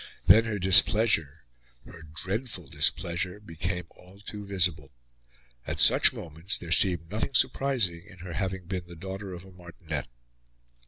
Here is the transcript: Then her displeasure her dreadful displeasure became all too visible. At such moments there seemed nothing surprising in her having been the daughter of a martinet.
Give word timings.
Then 0.25 0.45
her 0.45 0.57
displeasure 0.57 1.43
her 1.85 2.01
dreadful 2.01 2.67
displeasure 2.67 3.39
became 3.39 3.85
all 3.91 4.19
too 4.19 4.43
visible. 4.47 4.91
At 5.67 5.79
such 5.79 6.11
moments 6.11 6.57
there 6.57 6.71
seemed 6.71 7.11
nothing 7.11 7.35
surprising 7.35 8.05
in 8.07 8.17
her 8.17 8.33
having 8.33 8.65
been 8.65 8.87
the 8.87 8.95
daughter 8.95 9.31
of 9.31 9.45
a 9.45 9.51
martinet. 9.51 10.07